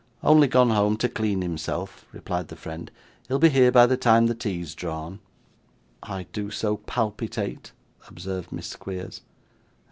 [0.23, 2.89] 'Only gone home to clean himself,' replied the friend.
[3.27, 5.19] 'He will be here by the time the tea's drawn.'
[6.01, 7.71] 'I do so palpitate,'
[8.07, 9.21] observed Miss Squeers.